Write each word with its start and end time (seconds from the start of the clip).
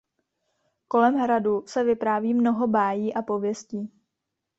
Kolem 0.87 1.15
hradu 1.15 1.63
se 1.67 1.83
vypráví 1.83 2.33
mnoho 2.33 2.67
bájí 2.67 3.13
a 3.13 3.21
pověstí. 3.21 3.91